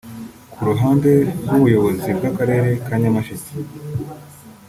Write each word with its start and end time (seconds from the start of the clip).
Ku 0.51 0.59
ruhande 0.69 1.11
rw’ubuyobozi 1.43 2.09
bw’akarere 2.17 2.69
ka 2.85 2.93
Nyamasheke 3.01 3.51